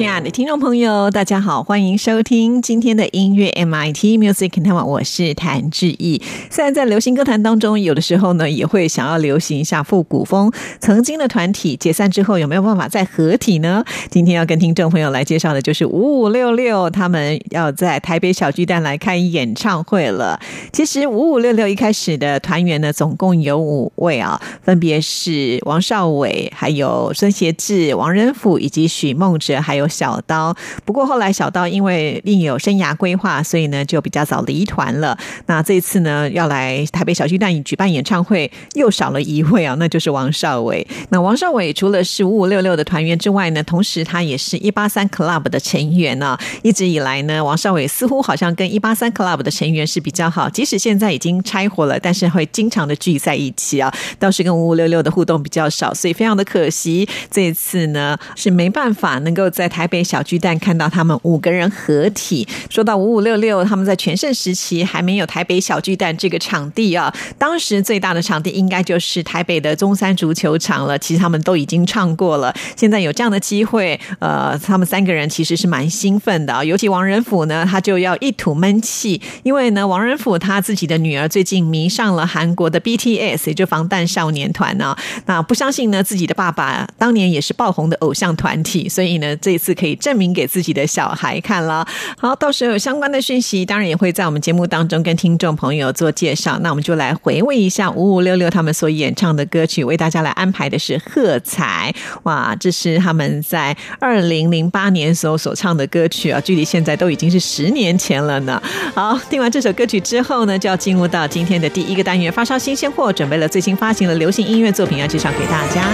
[0.00, 6.22] 亲爱的听众朋友，大家好，欢迎收听今天的音乐 MIT Music Time，我是谭志毅。
[6.50, 10.50] 虽然在流行歌坛当中，有的时候呢也会想要流行一下复古风。
[10.80, 13.84] 曾经的团体解散之后，有没有办法再合体呢？
[14.10, 20.40] 今天要跟听众朋友来介绍的就是五五六六，他们要在台北小巨蛋来开演唱会了。
[20.72, 29.76] 其实五五六六一开始的团员呢，总共有五位啊，分别是王少伟、还有孙协志、王仁甫以及许梦哲，还。
[29.80, 35.18] 有小刀，不过后来小刀因为另有生涯规划，所以呢就比较早离团了。
[35.46, 40.86] 那这次呢要来台北小巨蛋举办演唱会，又少了一位啊，那就是王少伟。
[41.10, 46.38] 那王少伟除了是五五六六的团员之外呢，同时他也是一八三 Club 的成员呢。
[46.62, 53.92] 一直以来呢，王少伟似乎好像跟一八三 Club 的成员是比较好，即使现在已经拆伙了，但是会经常的聚在一起啊。
[54.18, 57.08] 倒是跟五五六六的互动比较少，所以非常的可惜。
[57.30, 62.46] 这一次呢是没办法能够在台北小巨蛋看到他们五个人合体。
[62.68, 70.98] 说到五五六六，他们在全盛时期还没有台北小巨蛋这个场地啊，当时最大的场地应该就是台北的中山足球场了。
[70.98, 76.64] 其实他们都已经唱过了，现在有这样的机会，呃，他们三个人其实是蛮兴奋的。
[76.64, 84.96] 尤其王仁甫呢，他就要一吐闷气，因为呢，王仁甫他自己的女儿最近迷上了韩国的 BTS，也就防弹少年团呢。
[85.26, 89.59] 那不相信呢，自己的爸爸当年也是爆红的偶像团体，所以呢，这。
[89.60, 91.86] 次可以证明给自己的小孩看了。
[92.18, 96.58] 好，到时候有相关的讯息，当然也会在我们节目当中跟听众朋友做介绍。
[96.60, 101.94] 那我们就来回味一下五五六六他们所演唱的歌曲，为大家来安排的是《喝彩》。
[102.22, 108.60] 哇，这是他们在二零零八年时候所唱的歌曲啊，距离现在都已经是十年前了呢。
[108.94, 115.84] 好，听完这首歌曲之后呢，就要进入到今天的第一个单元——发烧新鲜货，准备了最新发行的流行音乐作品要介绍给大家。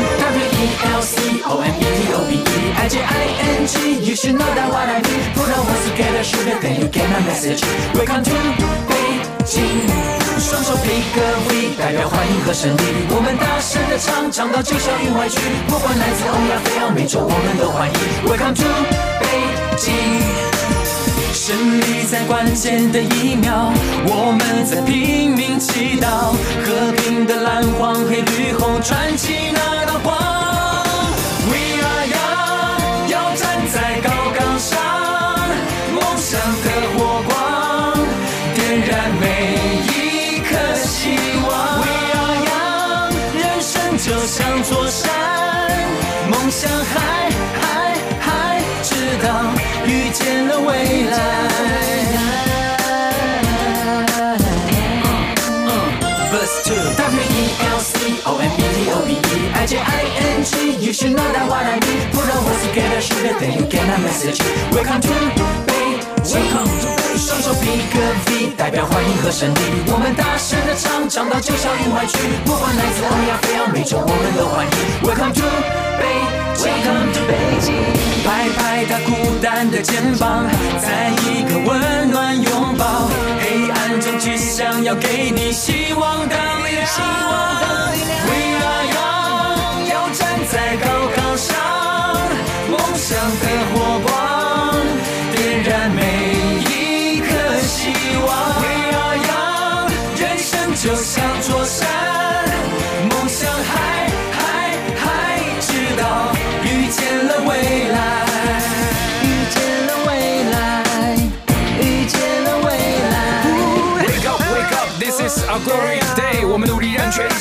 [2.79, 3.27] I J I
[3.57, 5.33] N G，You should know that what I mean.
[5.35, 7.65] Put our words together, sugar, then you get my message.
[7.95, 8.37] Welcome to
[8.87, 8.95] 北
[9.45, 9.59] 京，
[10.39, 12.83] 双手比个 V，代表欢迎和胜利。
[13.11, 15.41] 我们大声的唱，唱到九霄云外去。
[15.67, 17.95] 不管来自欧亚非欧美洲，我们都欢迎。
[18.29, 18.69] Welcome to
[19.21, 19.27] 北
[19.79, 19.91] 京，
[21.33, 23.73] 胜利在关键的一秒，
[24.07, 30.36] 我们在拼命祈祷，和平的蓝黄黑绿红，传起那道光。
[44.69, 45.09] 座山，
[46.29, 49.29] 梦想还还还，直到
[49.87, 51.15] 遇见了未来。
[58.25, 59.17] O M E T O P E
[59.55, 60.05] I J I
[60.35, 60.51] N G
[60.85, 62.11] You should know that what I mean.
[62.11, 64.41] Put our words together, sugar, then you get my message.
[64.73, 65.66] Welcome to
[66.27, 66.51] Beijing.
[67.17, 69.59] 双手比个 V，代表欢迎和胜利。
[69.87, 72.19] 我们大声的唱，唱到九霄云外去。
[72.45, 74.73] 不管来自欧亚非欧美洲，我们都欢迎。
[75.07, 75.47] Welcome to
[75.97, 76.03] 北
[76.55, 77.33] 京，Welcome to 北
[77.63, 77.73] 京。
[78.27, 80.45] 拍拍他孤单的肩膀，
[80.83, 83.09] 再一个温暖拥抱。
[83.41, 86.35] 黑暗中只想要给你希望的
[86.67, 86.87] 力量。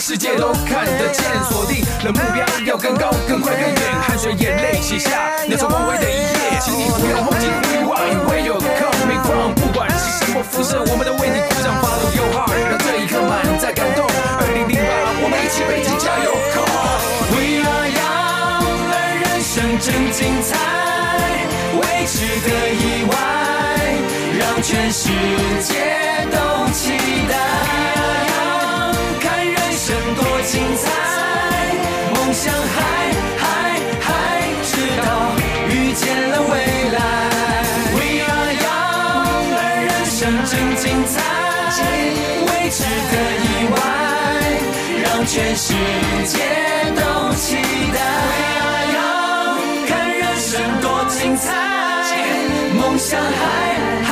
[0.07, 3.75] 世界都看得见，锁定了目标，要更高、更快、更远。
[4.07, 9.55] 汗水眼泪写下那场光辉的一页，请你不要忘记 who you are and where you're coming from。
[9.55, 13.19] 不管是什么肤色，我们都为你鼓掌，follow your heart 让这一刻。
[13.19, 14.93] 满载感动，二零零八，
[15.23, 18.93] 我们一起北京加油，Come on！We are young，而
[19.25, 20.53] 人生真精彩，
[21.81, 23.17] 未知的意外，
[24.37, 25.09] 让全世
[25.65, 26.93] 界都期
[27.27, 27.33] 待。
[29.85, 30.89] 生多精彩，
[32.15, 32.75] 梦想还
[33.37, 33.45] 还
[34.01, 34.09] 还，
[34.63, 34.73] 直
[35.05, 35.07] 到
[35.69, 36.01] 遇见
[36.31, 36.53] 了未
[36.89, 36.97] 来。
[37.93, 41.21] We are young，而人生真精彩，
[42.47, 42.81] 未知
[43.13, 43.15] 的
[43.45, 43.77] 意外，
[45.03, 45.69] 让全世
[46.25, 46.33] 界
[46.95, 46.99] 都
[47.35, 47.45] 期
[47.93, 48.01] 待。
[48.25, 50.49] We are young，看人生
[50.81, 51.45] 多精彩，
[52.73, 53.29] 梦想还
[54.01, 54.09] 还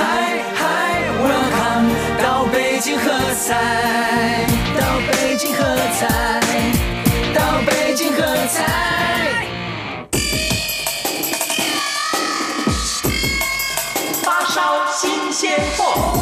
[15.44, 16.13] 新鲜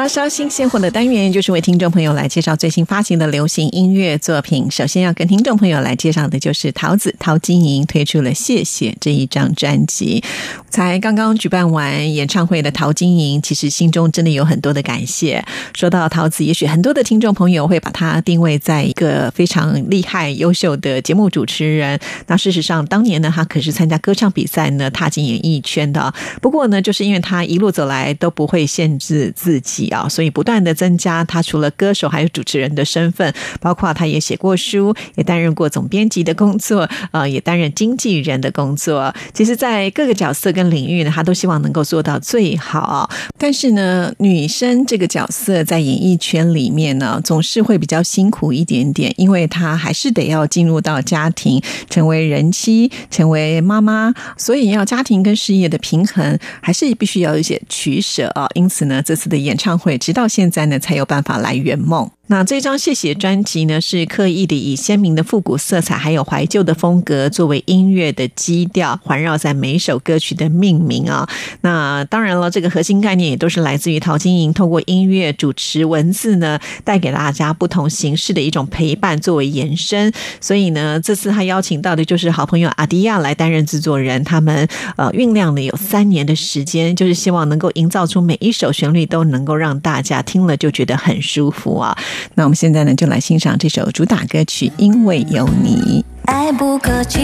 [0.00, 4.70] 发烧新鲜货的单元，就是为听众朋友来介绍最新发行的流行音乐作品。
[4.70, 10.24] 首先要跟听众朋友来介绍的就是桃子陶晶莹推出了《谢谢》这一张专辑。
[10.70, 15.44] 才刚刚举办完演唱会的陶晶莹，其实心中真的有很多的感谢。
[15.74, 22.00] 说到桃子，也许很多的听众朋友会把她定位在一个非常厉害、优秀的节目主持人。
[22.26, 26.10] 那事实上，当年呢，她可是参加歌唱比赛呢，踏进演艺圈的。
[26.40, 39.14] 不过呢，就是因为她一路走来都不会限制自己啊，所以不断的增加他除了歌手还有主持人的身份，包括他也写过书，也担任过总编辑的工作，呃，也担任经纪人的工作。
[39.34, 43.10] 其实，在各个角色跟领域呢，他都希望能够做到最好。
[43.38, 58.46] 但是呢，女生这个角色在演艺圈里面呢，总是会比较辛苦一点点，因为她还是得要进入到家庭，成为人妻，成为妈妈，所以要家庭跟事业的平衡，还是必须要有一些取舍啊。
[58.54, 62.08] 因此呢，这次的演唱会直到现在呢，才有办法来圆梦。
[62.30, 71.28] 那这张《谢谢》专辑呢，是刻意的以鲜明的复古色彩，还有怀旧的风格作为音乐的基调，环绕在每一首歌曲的命名啊。
[71.62, 80.12] 那当然了，这个核心概念也都是来自于陶晶莹透过音乐、主持、文字呢，带给大家不同形式的一种陪伴作为延伸。
[80.40, 91.98] 所以呢，这次他邀请到的就是好朋友阿迪亚来担任制作人，他们呃酝酿了有三年的时间，就是希望能够营造出每一首旋律都能够让大家听了就觉得很舒服啊。
[92.34, 96.04] 那我们现在呢，就来欣赏这首主打歌曲《因为有你》。
[96.30, 97.20] 爱不可及，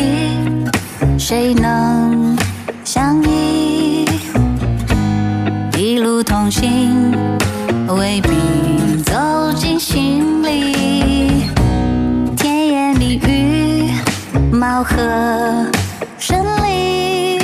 [1.19, 2.37] 谁能
[2.84, 4.04] 相依？
[5.78, 7.12] 一路同行，
[7.88, 8.31] 未必
[9.04, 11.44] 走进心里。
[12.37, 13.90] 甜言蜜语，
[14.50, 14.96] 貌合
[16.19, 17.38] 神离，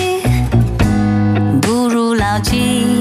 [1.60, 2.91] 不如牢记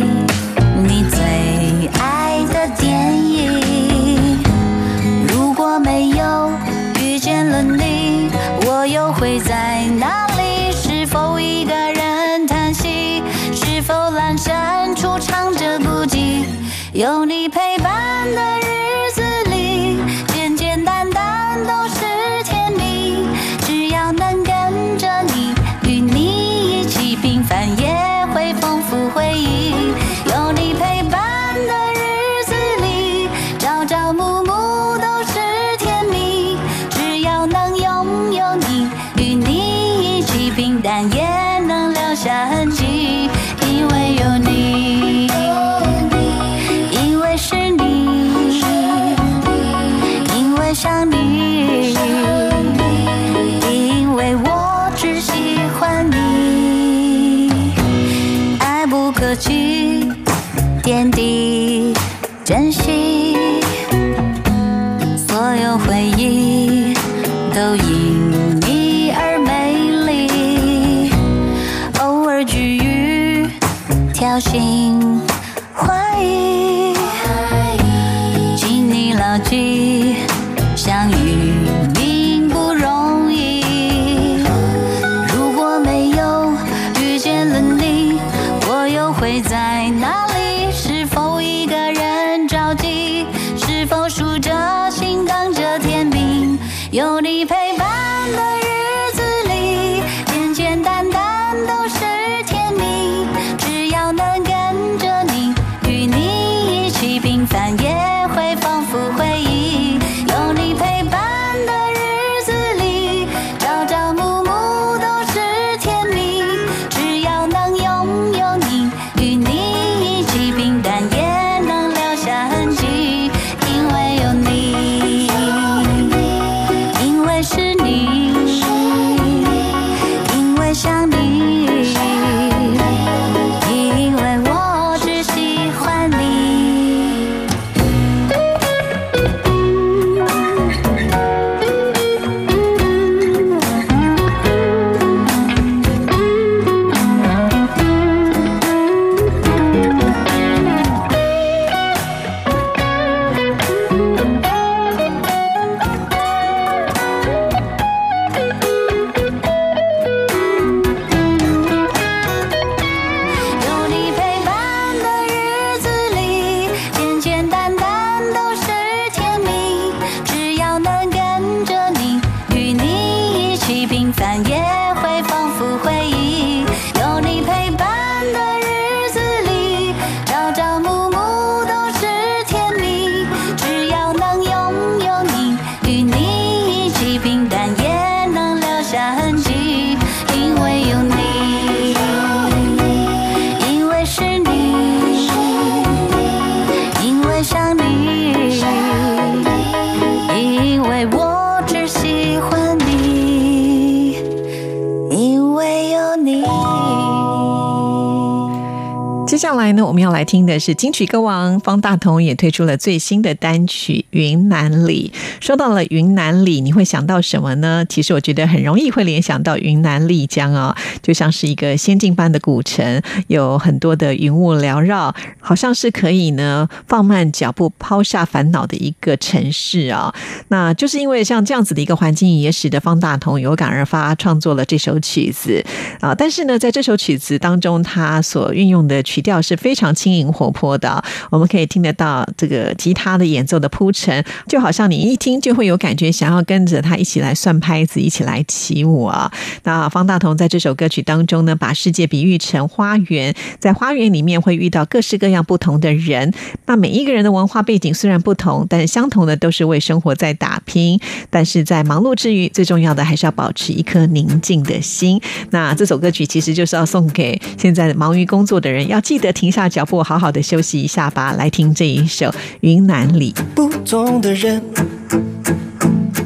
[209.72, 215.14] 来呢，我们要来听的是金曲歌王方大同也推出了最新的单曲《云南里》。
[215.40, 217.86] 说到了云南里，你会想到什么呢？
[217.88, 230.14] 其实我觉得很容易会联想到云南丽江哦，就像是一个仙境般的古城，有很多的云雾缭绕，好像是可以呢放慢脚步、抛下烦恼的一个城市啊。
[230.50, 235.64] 那就是因为像这样子的一个环境，也使得方大同有感而发，创作了这首曲子
[236.02, 236.14] 啊。
[236.14, 249.32] 但是呢，在这首曲子当中，他所运用的曲调是非常轻盈活泼的，我们可以听得到这个吉他的演奏的铺陈，就好像你一听就会有感觉，想要跟着他一起来算拍子，一起来起舞啊。
[249.64, 256.34] 那方大同在这首歌曲当中呢，把世界比喻成花园，在花园里面会遇到各式各样不同的人，
[256.66, 261.00] 那每一个人的文化背景虽然不同，但相同的都是为生活在打拼。
[261.30, 265.22] 但是在忙碌之余，最重要的还是要保持一颗宁静的心。
[265.52, 271.34] 那这首歌曲其实就是要送给现在忙于工作的人，要记得听停下脚步，好好的休息一下吧。
[271.36, 272.28] 来听这一首
[272.60, 273.34] 《云南里》。
[273.56, 274.62] 不同的人，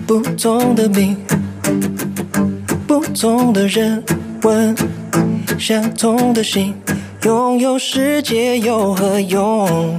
[0.05, 1.15] 不同的命，
[2.85, 4.03] 不同的人
[4.43, 4.75] 问，
[5.57, 6.73] 相同的心，
[7.23, 9.97] 拥有世界有何用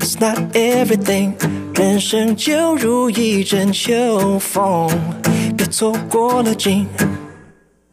[0.00, 1.34] ？It's not everything，
[1.76, 4.90] 人生就如一阵秋风，
[5.56, 6.84] 别错过了景，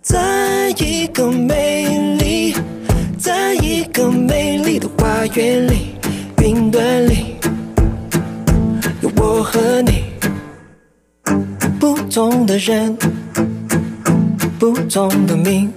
[0.02, 1.87] 在一个美，
[3.98, 5.96] 个美丽的花园里，
[6.44, 7.36] 云端里。
[9.02, 10.04] 有我和你，
[11.80, 12.96] 不同的人，
[14.60, 15.74] 不同的命，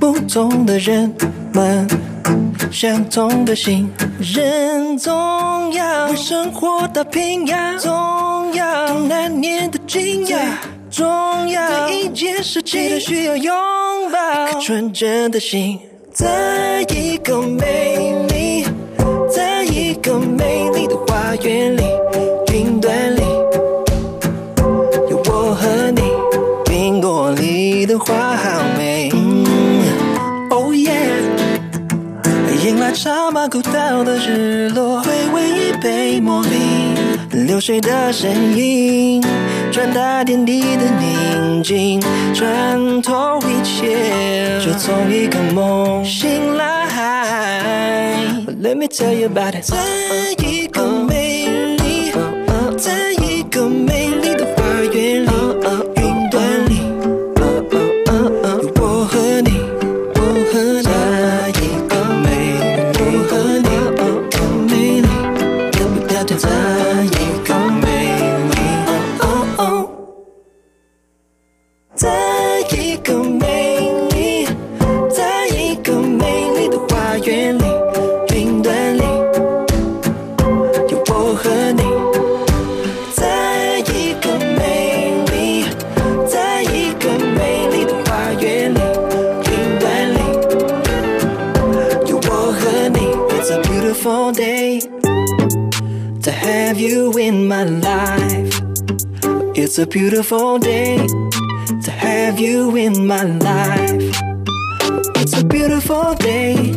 [0.00, 1.14] 不同的人
[1.52, 1.86] 们，
[2.72, 3.88] 相同的心。
[4.18, 10.58] 人总要为生活打拼呀，总要难念的经呀，
[10.90, 11.06] 总
[11.48, 13.54] 要对一件事记得需要拥
[14.10, 15.78] 抱一颗纯真的心，
[16.18, 18.64] 在一个美丽。
[19.30, 21.82] 在一个美丽的花园里，
[22.52, 23.20] 云端里
[25.08, 26.02] 有我和你。
[26.72, 29.08] 云朵里的花好美
[30.50, 31.22] ，，Oh yeah，
[32.66, 36.87] 迎来长马古道的日落，回味一杯茉莉，
[37.30, 39.22] 流水的声音，
[39.70, 42.00] 传达天地的宁静，
[42.34, 46.66] 穿透一切，就从一个梦醒来。
[48.60, 49.76] Let me tell you about it，在
[50.44, 50.97] 一个
[99.78, 101.06] It's a beautiful day
[101.84, 104.12] to have you in my life.
[105.14, 106.74] It's a beautiful day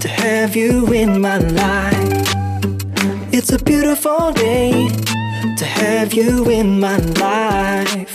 [0.00, 2.28] to have you in my life.
[3.32, 4.86] It's a beautiful day
[5.56, 8.05] to have you in my life.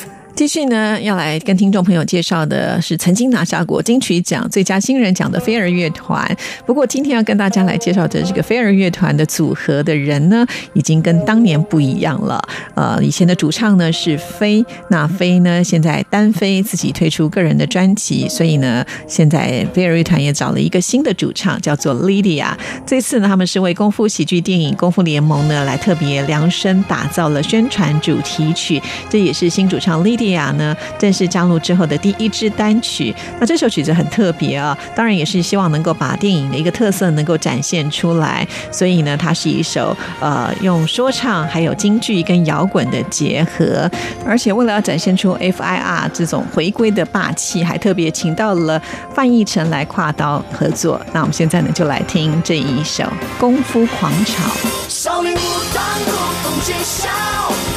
[0.51, 6.29] 续呢，要来跟听众朋友介绍的是曾经拿下过金曲奖最佳新人奖的飞儿乐团。
[6.65, 12.37] 不过今天要跟大家来介绍的这个飞儿乐团的组合的人呢，已经跟当年不一样了。
[12.75, 22.47] 呃，以前的主唱呢是飞，那飞呢现在单飞自己推出个人的专辑，所以呢，现在飞儿乐团也找了一个新的主唱，叫做 Lydia。
[22.85, 33.13] 这次呢，他们是为功夫喜剧电影《功夫联盟》呢来特别量身打造了宣传主题曲，这也是新主唱 Lydia 呢正式加入之后的第一支单曲。
[33.39, 38.47] 那这首曲子很特别啊，当然也是希望能够把电影的一个特色能够展现出来。
[38.71, 43.89] 所以呢，它是一首呃用说唱还有京剧跟摇滚的结合，
[44.25, 48.81] 而且为了要展现出 FIR 这种回归的霸气，还特别请到了
[49.13, 50.99] 范逸臣来跨刀合作。
[51.11, 53.03] 那我们现在呢就来听这一首
[53.39, 54.43] 《功夫狂潮》。
[54.87, 55.37] 少林武
[55.73, 56.11] 当如
[56.43, 57.07] 风起啸，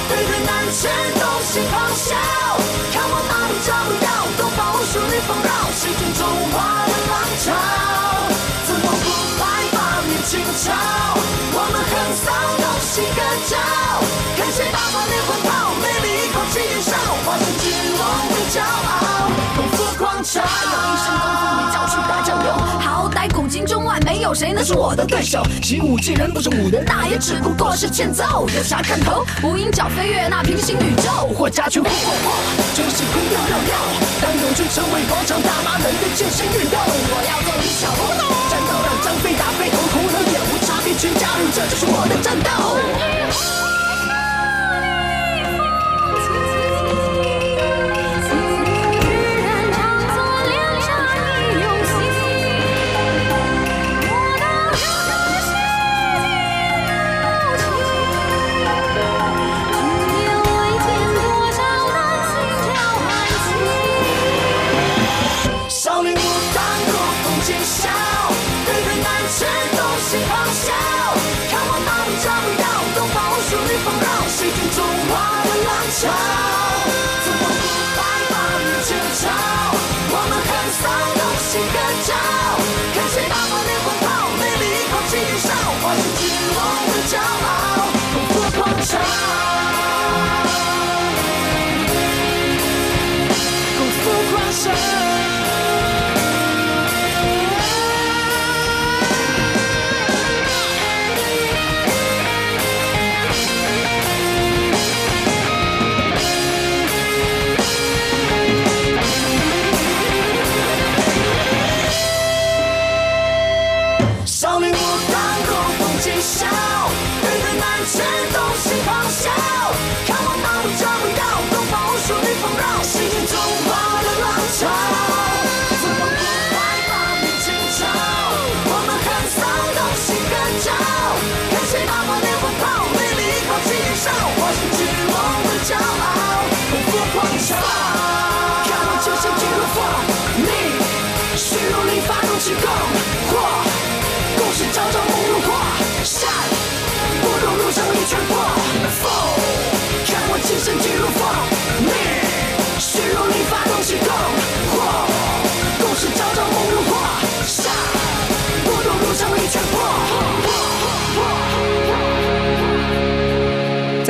[0.09, 2.34] 对对男生都心咆哮，
[10.65, 10.73] 潮？
[11.53, 11.93] 我们横
[12.25, 13.21] 扫东西歌
[13.53, 13.61] 谣，
[14.35, 18.01] 看谁打破连环炮，美丽一口气燃烧，化身巨龙
[18.33, 20.41] 为骄傲，功夫狂潮。
[20.41, 22.49] 有一身功夫，你叫去打酱油，
[22.81, 25.43] 好歹古今中外没有，谁能是我的对手？
[25.63, 28.49] 习武技人不是武人，那也只不过是欠揍。
[28.57, 29.27] 有啥看头？
[29.43, 32.33] 无影脚飞越那平行宇宙，或家拳或火火，
[32.73, 33.77] 就是空掉掉掉。
[34.23, 38.34] 当勇士成为广场大妈们的健身运动，我要做一小活
[41.55, 43.74] 这就是我的战斗。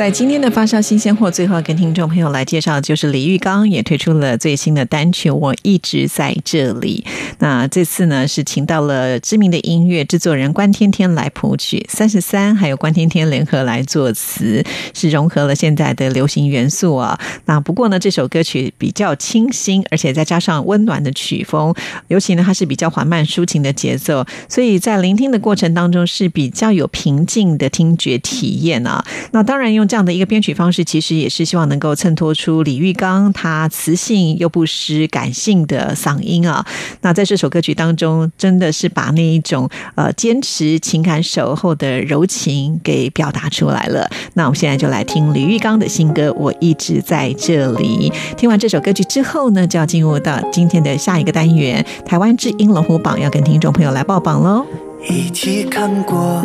[0.05, 7.03] 在今天的发烧新鲜货，最后跟听众朋友来介绍，就是李玉刚也推出了最新的单曲《我一直在这里》。
[7.39, 14.63] 那这次呢是请到了知名的音乐制作人关天天来谱曲，三十三还有关天天联合来作词，
[14.93, 17.19] 是融合了现在的流行元素啊。
[17.45, 21.73] 那不过呢，这首歌曲比较清新，而且再加上温暖的曲风，
[22.09, 29.03] 尤其呢它是比较缓慢抒情的节奏，所以在聆听的过程当中是比较有平静的听觉体验啊。
[29.31, 36.65] 那当然用这样的一个编曲方式，其实也是希望能够衬托出李玉刚他磁性又不失感性的嗓音啊。
[36.99, 44.05] 那在这首歌曲当中，真的是把那一种呃坚持、情感守候的柔情给表达出来了。
[44.33, 48.11] 那我们现在就来听李玉刚的新歌《我一直在这里》。
[48.35, 54.65] 听完这首歌曲之后呢，就要进入到今天的下一个单元——台湾之音龙虎榜，要跟听众朋友来报榜喽。
[55.09, 56.43] 一起看过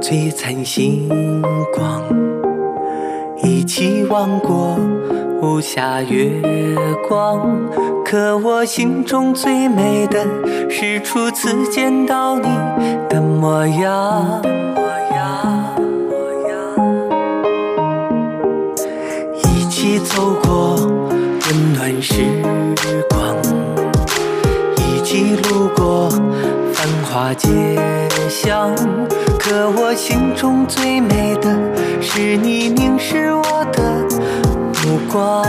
[0.00, 1.06] 璀璨星
[1.74, 2.02] 光，
[3.42, 4.78] 一起望过
[5.40, 6.40] 无暇月
[7.08, 7.40] 光。
[8.04, 10.24] 可我心中最美的
[10.70, 12.48] 是初次见到你
[13.08, 14.42] 的模样。
[19.44, 22.22] 一起走过温暖时
[23.10, 23.36] 光，
[24.76, 26.08] 一起路过
[26.76, 27.48] 繁华街
[28.28, 28.74] 巷。
[29.38, 31.48] 可我心中最美的
[32.02, 33.82] 是你凝视我的
[34.84, 35.46] 目光。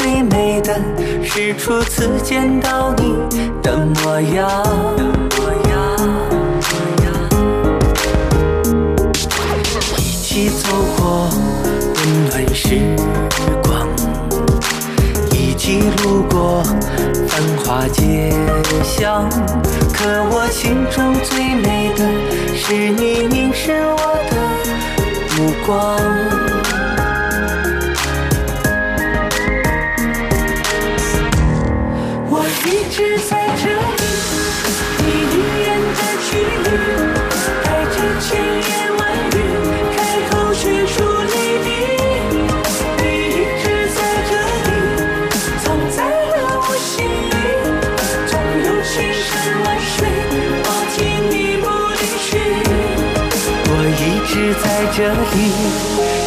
[0.00, 0.80] 最美的
[1.22, 3.16] 是初次见到你
[3.62, 4.64] 的模样，
[9.98, 11.28] 一起走过
[11.96, 12.78] 温暖时
[13.62, 13.86] 光，
[15.32, 16.62] 一起路过
[17.28, 18.32] 繁华街
[18.82, 19.28] 巷。
[19.92, 22.08] 可我心中最美的
[22.56, 23.98] 是你凝视我
[24.30, 24.34] 的
[25.36, 26.00] 目光。
[32.66, 34.02] 一直在这里，
[34.98, 36.68] 你一眼的距离，
[37.64, 39.00] 带着千言万
[39.32, 39.36] 语，
[39.96, 41.66] 开口却出泪滴。
[42.98, 44.32] 你一直在这
[44.66, 44.68] 里，
[45.64, 46.92] 藏在了我心
[47.30, 47.32] 里，
[48.26, 48.32] 总
[48.64, 48.92] 有千
[49.24, 49.30] 山
[49.64, 49.96] 万水
[50.62, 50.98] 抱紧
[51.30, 51.64] 你不
[51.96, 52.28] 离去。
[53.72, 54.98] 我一直在这
[55.32, 55.36] 里，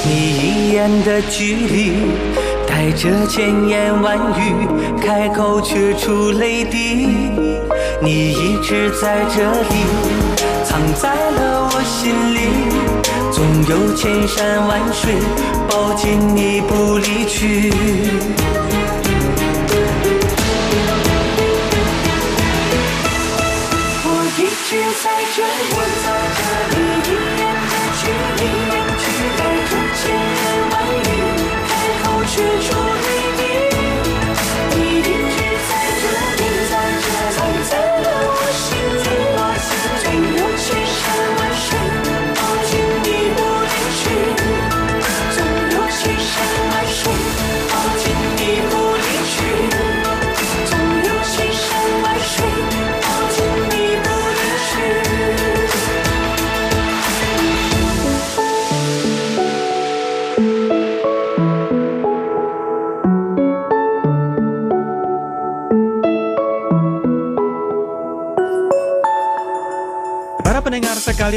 [0.03, 0.43] 你一
[0.73, 1.77] 眼的距离，
[2.75, 4.67] 带着千言万语，
[4.99, 7.05] 开口却出泪滴。
[8.01, 9.85] 你一直在这里，
[10.65, 12.39] 藏在了我心里，
[13.31, 15.13] 总有千山万水
[15.69, 17.71] 抱紧你不离去。
[24.03, 26.02] 我一直在这里，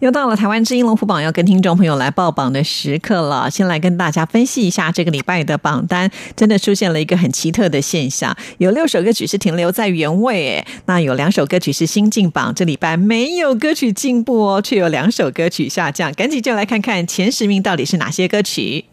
[0.00, 3.50] 又到了台湾之音龙虎榜要跟听众朋友来报榜的时刻了。
[3.50, 16.12] 先来跟大家分析一下这个礼拜的榜单，真的出现了一个很奇特的现象，有六首歌曲是停留在原位，诶，那有两首歌曲是新进榜，这礼拜没有歌曲进步哦，却有两首歌曲下降。
[16.14, 18.84] 赶紧就来看看前十名到底是哪些歌曲。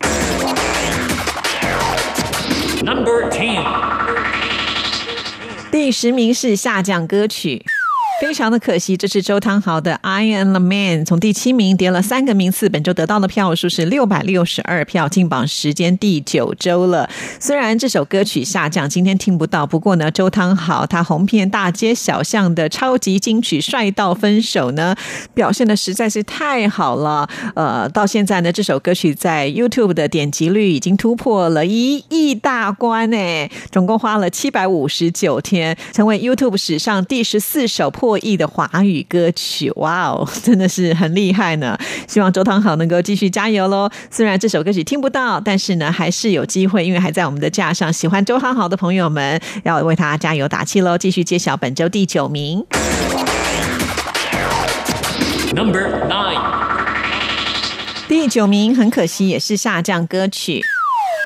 [2.84, 3.64] Number Ten，
[5.72, 7.64] 第十名是下降歌曲。
[8.22, 17.10] 非常的可惜，这是周汤豪的《I Am the Man》从第七名跌了三个名次，本周得到的票数是六百六十二票，进榜时间第九周了。
[17.42, 24.96] 虽然这首歌曲下降，今天听不到，不过呢，周汤豪他红遍大街小巷的超级金曲《帅到分手》呢，
[25.34, 27.30] 表现的实在是太好了。
[27.54, 39.72] 呃，到现在呢，这首歌曲在 YouTube 的点击率已经突破了一亿大关诶，总共花了七百五十九天，成为 YouTube 史上第十四首破亿的华语歌曲。
[39.78, 41.78] 哇哦， 真的是很厉害呢！
[42.08, 43.90] 希望周汤豪能够继续加油喽。
[44.12, 47.92] 虽然这首歌曲听不到，但是呢，还是有机会，因为还在我们的架上。
[47.92, 50.98] 喜欢周汤豪的朋友们，要为他加油打气喽！
[50.98, 52.66] 继续揭晓本周第九名。
[55.56, 56.42] Number Nine，
[58.10, 60.62] 第九名很可惜也是下降歌曲。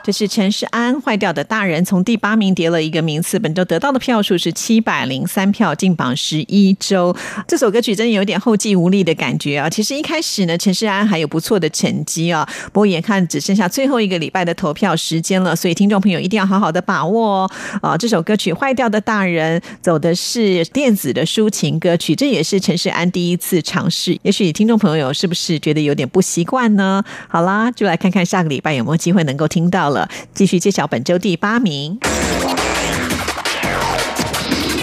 [0.04, 7.16] 这是陈世安坏掉的大人，从第八名跌了一个名次，本周得到的票数是七百零三票，进榜十一周。
[7.48, 9.70] 这首歌曲真的有点后继无力的感觉啊！
[9.70, 17.52] 其实一开始呢，陈世安还有不错的成绩啊，不过眼看只剩下最后一个礼拜的投票时间了，所以听众朋友一定要好好的把握哦。
[17.82, 24.18] 啊，这首歌曲《坏掉的大人》走的是电子的抒情歌曲，这也是陈世安第一次尝试。
[24.24, 27.04] 也许听众朋友是不是觉得有点不习惯呢？
[27.28, 30.10] 好啦，就来看看下个礼拜有没有机会能够听到了。
[30.34, 32.00] 继续揭晓本周第八名。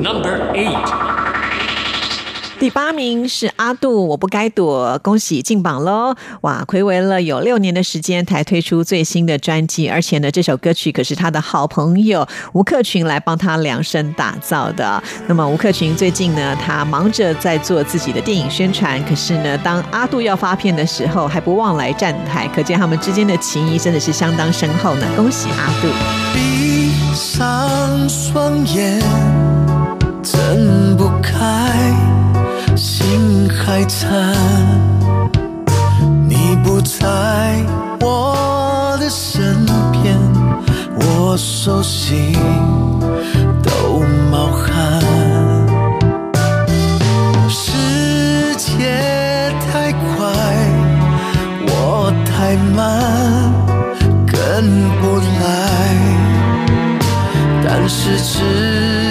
[0.00, 1.15] Number Eight，
[2.58, 6.14] 第八名是阿杜，我不该躲，恭喜进榜喽！
[6.40, 15.02] 哇，暌违了有六年的时间才推出最新的专辑，而且呢，这首歌曲可是他的好朋友吴克群来帮他量身打造的。
[15.26, 25.06] 那么吴克群最近呢，他忙着在做自己的电影宣传，可是呢，当阿杜要发片的时候，还不忘来站台，可见他们之间的情谊真的是相当深厚呢。
[25.14, 25.88] 恭喜阿杜！
[26.32, 28.98] 闭上双眼，
[30.22, 31.65] 睁不开，
[33.66, 34.32] 太惨。
[36.28, 37.04] 你不在
[38.00, 40.16] 我的身边，
[41.00, 42.32] 我手心
[43.64, 45.02] 都冒汗。
[47.48, 50.32] 世界太快，
[51.66, 53.52] 我太慢，
[54.26, 54.62] 跟
[55.00, 55.42] 不来。
[57.64, 59.05] 但是只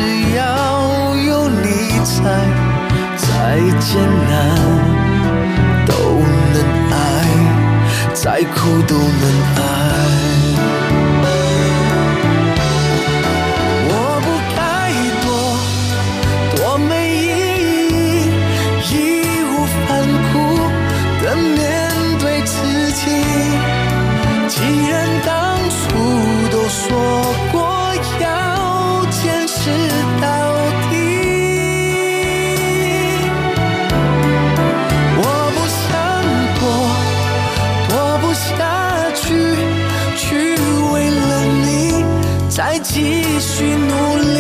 [8.26, 9.55] 再苦都能
[42.88, 43.02] 继
[43.40, 44.35] 续努力，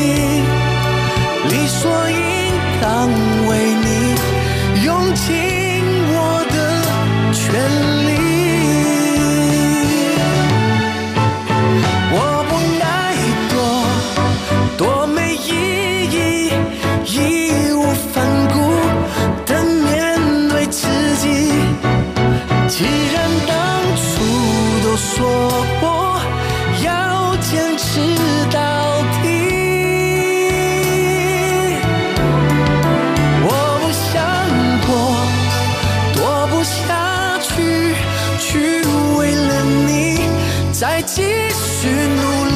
[41.05, 42.54] 继续努力，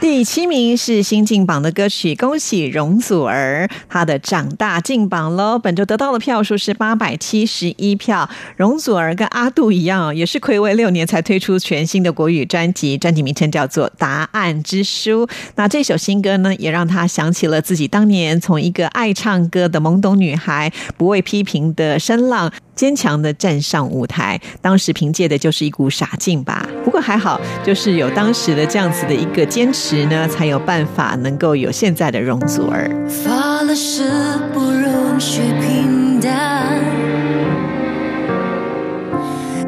[0.00, 5.58] 第七名是新进榜的歌曲，恭喜容祖儿，她的《长大》进榜喽。
[5.58, 8.28] 本周得到的票数是八百七十一票。
[8.56, 15.26] 容祖儿跟阿杜一样，也是暌违六年才推出全新的国语专辑，专辑名称叫做《答案之书》。
[15.56, 22.50] 那这首新歌呢，也让她想起了自己当年从一个爱唱歌的懵懂女孩，不畏批评的声浪。
[22.80, 26.66] 坚强的站上舞台，当时凭借的就是一股傻劲吧。
[26.82, 32.90] 不过还好，就是有当时的这样子的一个坚持呢，才有办法能够有现在的容祖儿。
[33.06, 34.10] 发了誓
[34.54, 36.80] 不容许平淡，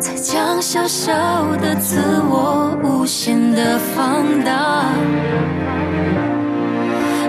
[0.00, 1.12] 才将小小
[1.56, 1.98] 的自
[2.30, 4.86] 我无限的放大。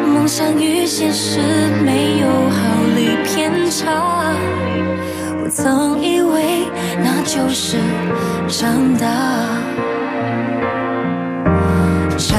[0.08, 1.42] 梦想与现实
[1.84, 2.58] 没有毫
[2.96, 4.34] 厘偏差，
[5.46, 6.70] 我曾以为
[7.04, 7.76] 那就是
[8.48, 9.06] 长大。
[12.18, 12.32] 长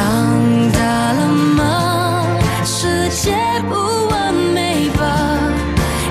[0.73, 2.25] 大了吗？
[2.65, 3.37] 世界
[3.69, 5.39] 不完美吧？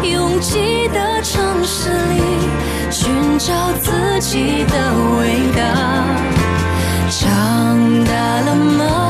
[0.04, 2.22] 拥挤的城市里，
[2.92, 3.52] 寻找
[3.82, 5.64] 自己的伟大。
[7.10, 9.03] 长大了吗？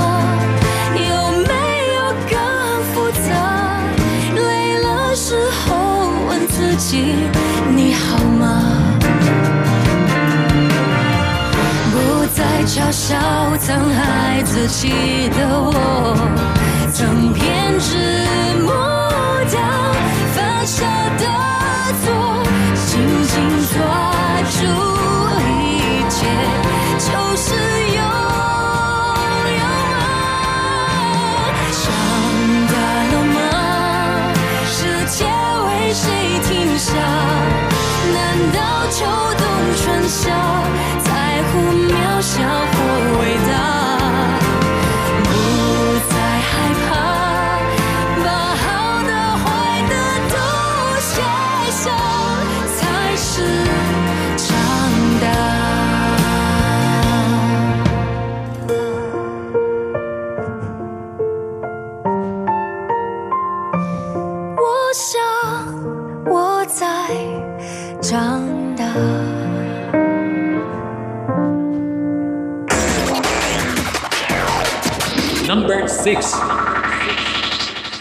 [12.66, 13.18] 嘲笑
[13.60, 15.74] 曾爱自己的我，
[16.94, 17.98] 曾偏执
[18.64, 18.72] 抹
[19.52, 19.60] 掉
[20.34, 20.86] 犯下
[21.20, 21.26] 的
[22.06, 22.06] 错，
[76.04, 76.53] six.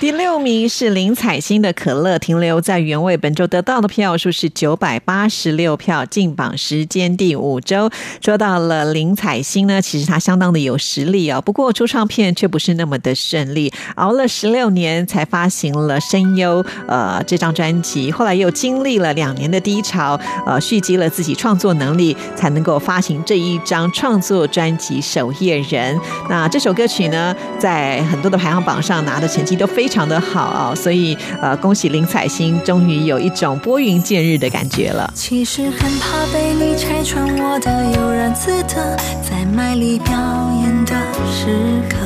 [0.02, 7.88] 第六名是林采欣的《可乐》，停留在原位，本周得到的票数是九百八十六票，进榜时间第五周。
[8.20, 25.96] 说到了林采欣呢，其实她相当的有实力哦，不过出唱片却不是那么的顺利，熬了十六年才发行了《声优》呃这张专辑，后来又经历了两年的低潮，呃蓄积了自己创作能力，才能够发行这一张创作专辑《守夜人》。
[26.28, 35.12] 那这首歌曲呢，在很多的排行榜上拿的成绩都非常的好啊、所以呃，恭喜林采欣，终于有一种拨云见日的感觉了。
[35.14, 40.14] 其实很怕被你拆穿我的悠然自得，在卖力表
[40.62, 40.94] 演的
[41.30, 41.46] 时
[41.90, 41.96] 刻。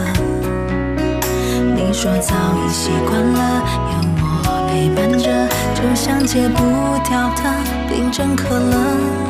[1.77, 6.59] 你说早已习惯了有我陪伴着，就像戒不
[7.09, 7.43] 掉的
[7.89, 9.26] 冰镇可乐。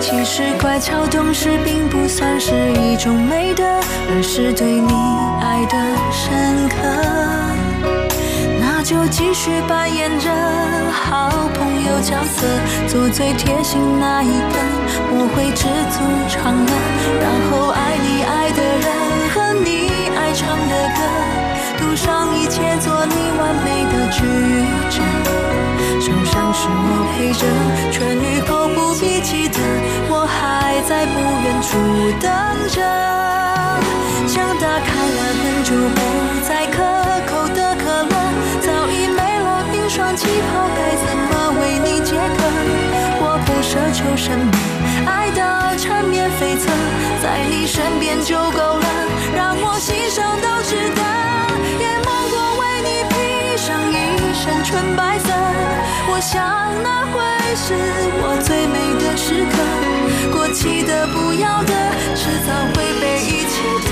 [0.00, 3.62] 其实乖巧懂事并不算是一种美德，
[4.10, 4.92] 而是对你
[5.40, 5.76] 爱的
[6.10, 6.76] 深刻。
[8.58, 10.30] 那就继续扮演着
[10.90, 12.46] 好朋友角色，
[12.88, 14.56] 做最贴心那一个，
[15.12, 16.72] 我会知足常乐，
[17.20, 18.88] 然后爱你爱的人
[19.34, 19.68] 和你
[20.16, 20.98] 爱唱的歌，
[21.78, 24.24] 赌上一切做你完美的矩
[24.88, 25.49] 阵。
[26.00, 27.44] 受伤时我陪着，
[27.92, 29.58] 痊愈后不必记得，
[30.08, 31.76] 我还在不远处
[32.18, 32.24] 等
[32.72, 32.80] 着。
[34.26, 36.00] 枪打开了很久不
[36.48, 36.80] 再可
[37.28, 38.14] 口的可乐，
[38.62, 42.48] 早已没了冰霜气泡，该怎么为你解渴？
[43.20, 44.50] 我不奢求什么，
[45.06, 46.64] 爱到缠绵悱恻，
[47.22, 48.86] 在你身边就够了，
[49.36, 51.00] 让我牺牲都值得。
[51.78, 55.29] 也梦过为你披上一身纯白色，
[56.20, 56.38] 我想
[56.82, 57.16] 那会
[57.56, 57.72] 是
[58.20, 59.56] 我最美的时刻。
[60.30, 61.72] 过期的、不要的，
[62.14, 63.56] 迟早会被遗弃
[63.88, 63.90] 的。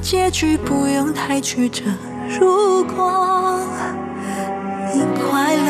[0.00, 1.82] 结局不用太曲折，
[2.38, 3.58] 如果
[4.94, 5.68] 你快乐。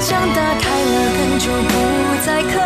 [0.00, 1.72] 想打开了很久不
[2.26, 2.58] 再可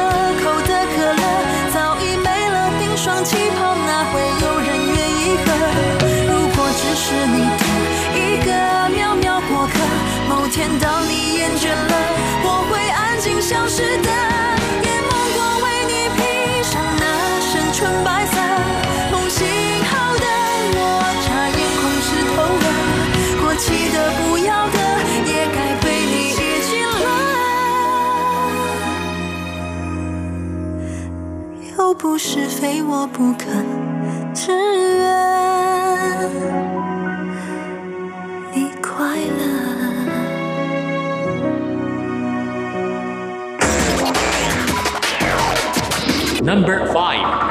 [32.28, 33.44] 是非我不可，
[34.34, 35.06] 只愿
[38.52, 39.46] 你快乐。
[46.42, 47.45] Number five.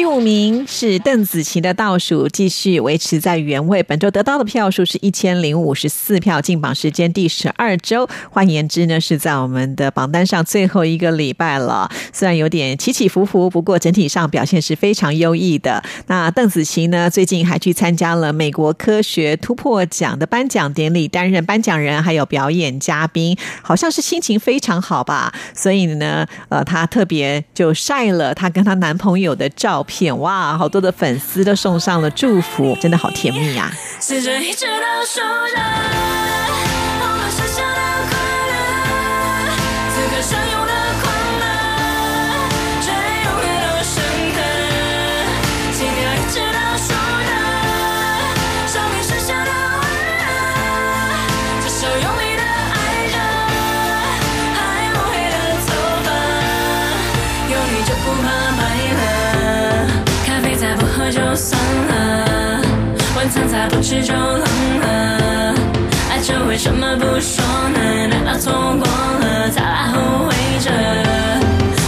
[0.00, 3.82] 第五名是邓紫棋的倒数，继续维持在原位。
[3.82, 8.08] 本周得到的票数是一千零五十四票，进榜时间第十二周。
[8.30, 11.90] 换言之呢，是在我们的榜单上最后一个礼拜了。
[12.14, 15.84] 虽然有点起起伏伏，不过整体上表现是非常优异的。
[16.06, 25.30] 那邓紫棋呢，最近还去参加了美国科学突破奖的颁奖典礼，担任颁奖人还有表演嘉宾，好像是心情非常好吧。
[25.54, 33.70] 所以呢，呃，她特别就晒了她跟她男朋友的照片，哇，好多的粉丝都送上了祝福，真的好甜蜜呀、
[63.80, 64.44] 餐再不吃就冷
[64.80, 65.54] 了，
[66.10, 68.06] 爱着为什么不说呢？
[68.08, 70.70] 难道错过了才来后悔着？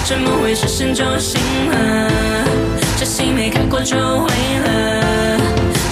[0.05, 1.41] 沉默会是神就醒
[1.71, 2.09] 了，
[2.97, 4.29] 这戏没看过就毁
[4.65, 5.41] 了。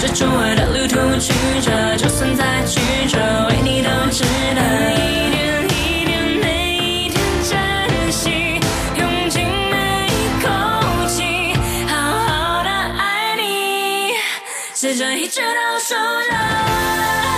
[0.01, 4.23] 这周围的旅途曲折，就算再曲折，为你都值
[14.81, 17.30] 时针一直倒数着，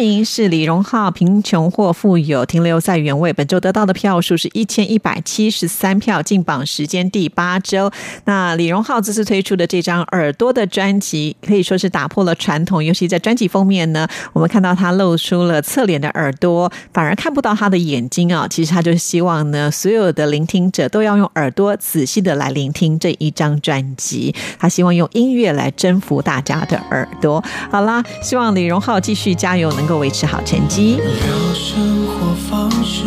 [0.00, 3.30] 名是李荣浩，贫穷或富有，停留在原位。
[3.34, 7.90] 本周得到的票数是一千一百七十三票，进榜时间第八周。
[8.24, 18.48] 那李荣浩这次推出的这张《耳朵》的专辑，可以说是打破了传统，尤其在专辑封面呢，我们看到他露出了侧脸的耳朵，反而看不到他的眼睛啊。
[18.48, 24.34] 其实他就希望呢，所有的聆听者都要用耳朵仔细的来聆听这一张专辑。
[24.58, 27.44] 他希望用音乐来征服大家的耳朵。
[27.70, 30.98] 好啦，希望李荣浩继续加油，能够维持好成绩。
[30.98, 33.02] 聊生活方式，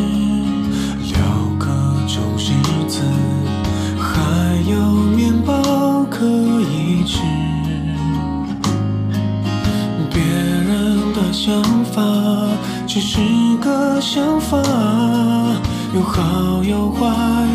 [1.14, 1.18] 聊
[1.58, 1.68] 各
[2.06, 2.52] 种日
[2.90, 3.00] 子，
[3.98, 4.76] 还有
[5.16, 7.22] 面包可以吃。
[10.12, 12.04] 别人的想法
[12.86, 13.18] 只是
[13.62, 14.62] 个想法，
[15.96, 17.08] 有好有坏，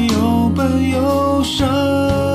[0.08, 2.27] 有笨有傻。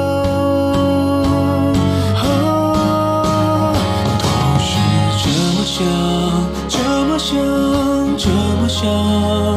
[8.84, 9.53] 么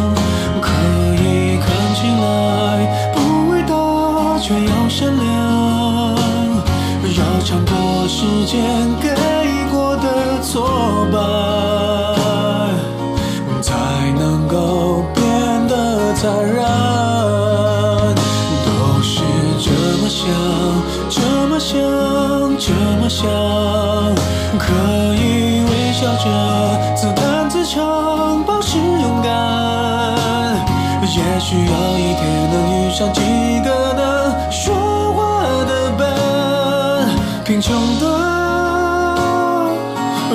[37.46, 38.06] 贫穷的，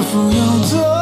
[0.02, 1.01] 富有的。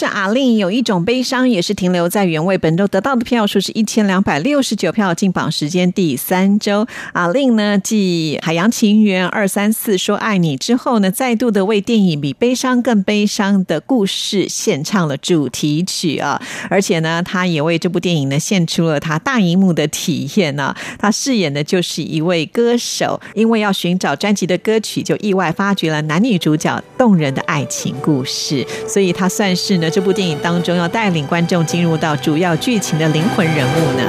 [0.00, 2.56] 是阿令，有一种悲伤，也是停留在原位。
[2.56, 6.86] 本周得到的票数是一千两百六十九票，进榜时间第三周。
[7.12, 16.40] 阿令呢，继《海洋情缘》二三四说爱你之后呢，再度的为电影《比悲伤更悲伤的故事》献唱了主题曲啊！
[16.70, 34.04] 而且呢，他也为这部电影呢献出了他大荧幕的体验呢、他饰演的就是一位歌手，因为要寻找专辑的歌曲，就意外发掘了男女主角动人的爱情故事，所以他算是呢这部电影当中要带领观众进入到主要剧情的灵魂人物呢。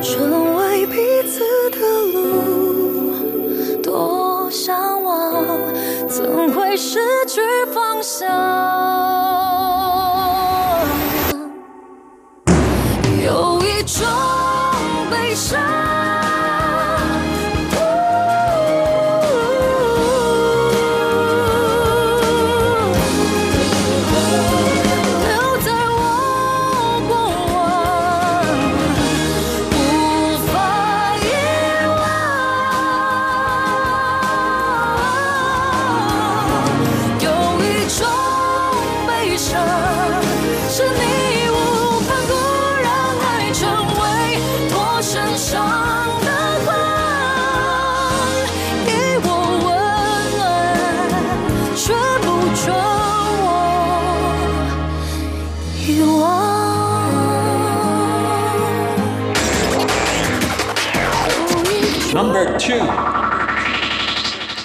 [0.00, 0.96] 成为彼
[1.28, 1.78] 此的
[2.14, 5.44] 路，多向往，
[6.08, 7.40] 怎会失去
[7.72, 9.17] 方向？
[62.58, 62.74] Two.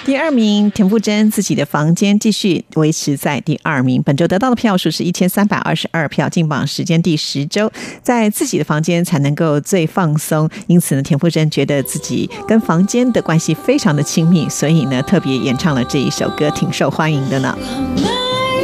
[0.06, 4.04] 第二名，田馥甄自己的房间继续维持在第二名。
[4.04, 7.72] 本周得到的票数是一千三百二十二票，进榜时间第十周，
[8.02, 10.50] 在自己的房间才能够最放松。
[10.68, 17.58] 因此呢，田馥甄觉得自己跟房间的关系非常的亲密，所以呢，特别演唱了这一首歌，挺受欢迎的呢。
[17.96, 18.02] 没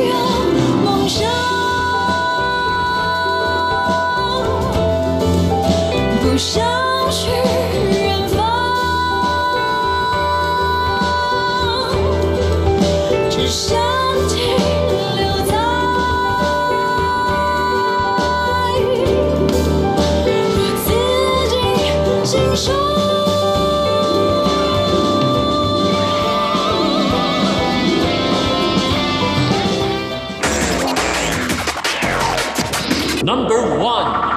[0.10, 0.16] 有
[0.84, 1.26] 梦想，
[6.22, 6.62] 不想
[7.10, 7.49] 去
[33.30, 34.29] Number one。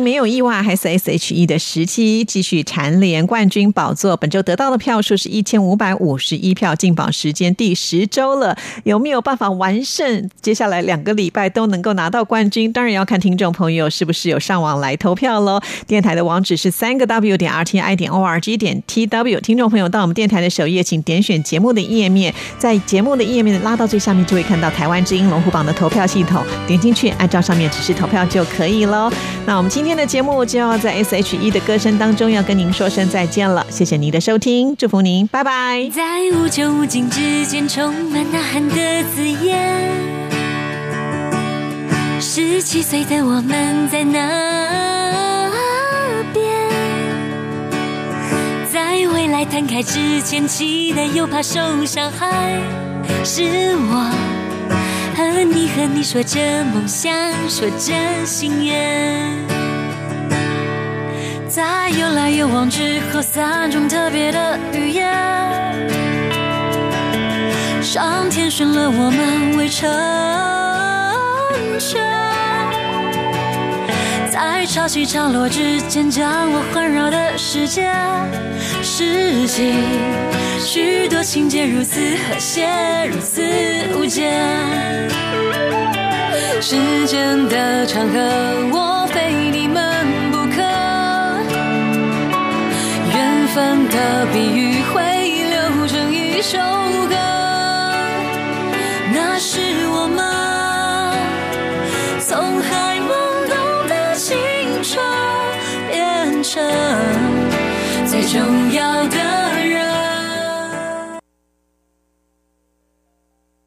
[0.00, 4.16] 没有意外，还是 S.H.E 的时期继续蝉联冠军宝座。
[4.16, 10.28] 本周得到的票数是一千五百五十一票，进榜时间第十周了，有没有办法完胜？
[10.40, 15.60] 接下来两个礼拜都能够拿到冠军，当然要看听众朋友是不是有上网来投票喽。
[15.86, 19.40] 电台的网址是三个 W 点 R T I 点 O R G 点 T W。
[19.40, 29.10] 听众朋友到我们电台的首页，请点选节目的页面，在节目的页面拉到最下面就会看到台湾之音龙虎榜的投票系统，点进去按照上面指示投票就可以喽。
[29.46, 35.90] 那我们今天今天的节目就要在 S.H.E 的歌声当中要跟您说声再见了，谢谢您的收听，祝福您，拜拜。
[35.92, 38.76] 在无穷无尽之间，充满呐喊的
[39.12, 39.58] 字眼。
[42.20, 45.50] 十七岁的我们在那
[46.32, 46.48] 边，
[48.72, 52.60] 在未来摊开之前，期待又怕受伤害。
[53.24, 54.08] 是我
[55.16, 57.12] 和你和你说着梦想，
[57.48, 57.92] 说着
[58.24, 59.59] 心愿。
[61.50, 65.12] 在有来有往之后，三种特别的语言。
[67.82, 69.90] 上天选了我们为成
[71.76, 72.00] 全，
[74.30, 77.92] 在潮起潮落之间，将我环绕的世界，
[78.80, 79.74] 拾起
[80.60, 82.68] 许多情节，如此和谐，
[83.10, 83.42] 如此
[83.98, 84.30] 无间。
[86.60, 86.76] 时
[87.06, 88.20] 间的长河，
[88.70, 89.89] 我非你们
[93.90, 95.02] 的比喻会
[95.50, 96.58] 流成一首
[97.08, 97.16] 歌，
[99.12, 100.18] 那是我们
[102.20, 103.08] 从还懵
[103.48, 103.56] 懂
[103.88, 104.28] 的青
[104.82, 105.04] 春
[105.90, 106.62] 变成
[108.06, 108.59] 最重